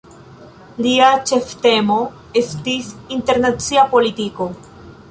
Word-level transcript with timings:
Lia 0.85 1.09
ĉeftemo 1.31 1.99
estis 2.43 2.91
internacia 3.19 3.87
politiko. 3.97 4.53